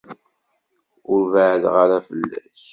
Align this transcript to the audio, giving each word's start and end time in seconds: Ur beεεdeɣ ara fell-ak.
Ur 1.11 1.21
beεεdeɣ 1.31 1.73
ara 1.83 1.99
fell-ak. 2.07 2.57